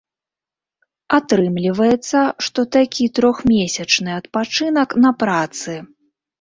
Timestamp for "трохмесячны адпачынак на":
3.21-5.15